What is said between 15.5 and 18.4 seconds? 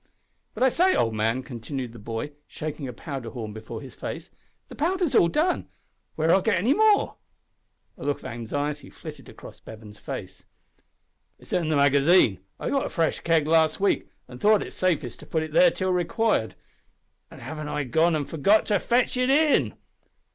there till required an' haven't I gone an'